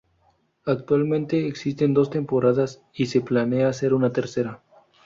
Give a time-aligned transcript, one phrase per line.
[0.65, 4.63] Actualmente existen dos temporadas, y se planea hacer una tercera.